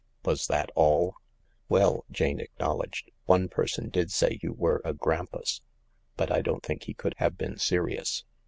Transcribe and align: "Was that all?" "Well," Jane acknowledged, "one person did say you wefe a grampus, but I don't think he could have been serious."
"Was 0.25 0.47
that 0.47 0.71
all?" 0.73 1.13
"Well," 1.69 2.05
Jane 2.09 2.39
acknowledged, 2.39 3.11
"one 3.25 3.49
person 3.49 3.89
did 3.89 4.09
say 4.11 4.39
you 4.41 4.51
wefe 4.51 4.81
a 4.83 4.95
grampus, 4.95 5.61
but 6.17 6.31
I 6.31 6.41
don't 6.41 6.63
think 6.63 6.85
he 6.85 6.95
could 6.95 7.13
have 7.19 7.37
been 7.37 7.59
serious." 7.59 8.23